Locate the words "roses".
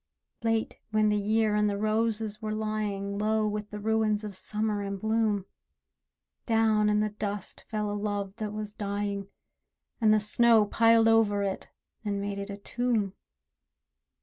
1.77-2.41